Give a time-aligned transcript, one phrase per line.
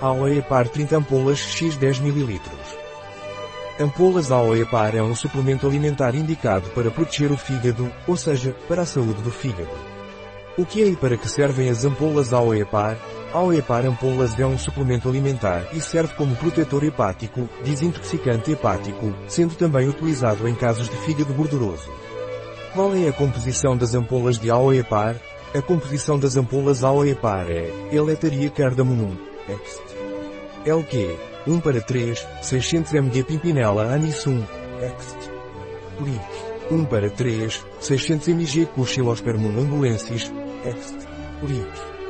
[0.00, 2.40] Aloe Par 30 ampolas x 10 ml.
[3.78, 8.82] Ampolas Aloe Par é um suplemento alimentar indicado para proteger o fígado, ou seja, para
[8.82, 9.70] a saúde do fígado.
[10.58, 12.96] O que é e para que servem as ampolas Aloe Par?
[13.32, 19.54] Aloe Par ampolas é um suplemento alimentar e serve como protetor hepático, desintoxicante hepático, sendo
[19.54, 21.90] também utilizado em casos de fígado gorduroso.
[22.74, 25.14] Qual é a composição das ampolas de Aloe Par?
[25.54, 29.82] A composição das ampolas Aloe Par é Eletaria cardamomum, ext.
[30.66, 34.42] LQ, 1 para 3, 600 mg Pimpinella anisum,
[34.82, 35.16] ext.
[36.04, 36.22] Lic,
[36.70, 40.32] 1 para 3, 600 mg Cushilospermum ambulensis,
[40.64, 41.06] ext.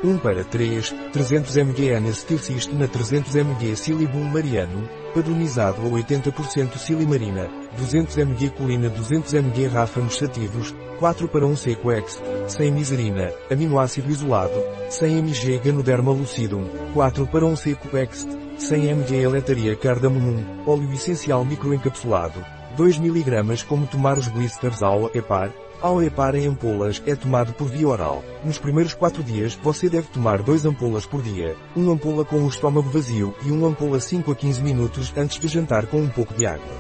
[0.04, 7.48] 1 para 3, 300 mg Anestilcist na 300 mg Silibum mariano, padronizado a 80% silimarina,
[7.78, 14.10] 200 mg colina 200 mg ráfanos sativos, 4 para 1 seco ex, 100 miserina, aminoácido
[14.10, 20.92] isolado, 100 mg ganoderma lucidum, 4 para 1 seco ex, 100 mg eletaria cardamomum, óleo
[20.92, 22.44] essencial microencapsulado,
[22.76, 27.68] 2 mg como tomar os blisters ao EPAR, ao EPAR em ampolas é tomado por
[27.68, 28.24] via oral.
[28.44, 32.48] Nos primeiros 4 dias você deve tomar 2 ampolas por dia, uma ampola com o
[32.48, 36.34] estômago vazio e uma ampola 5 a 15 minutos antes de jantar com um pouco
[36.34, 36.74] de água.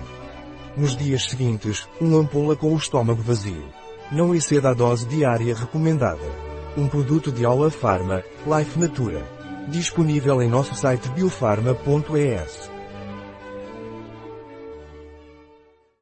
[0.76, 3.64] Nos dias seguintes, uma ampola com o estômago vazio.
[4.10, 6.26] Não exceda a dose diária recomendada.
[6.76, 9.22] Um produto de Aula Pharma, Life Natura.
[9.68, 12.73] Disponível em nosso site biofarma.es.